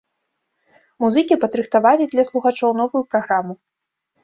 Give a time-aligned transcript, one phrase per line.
[1.05, 3.53] Музыкі падрыхтавалі для слухачоў новую праграму.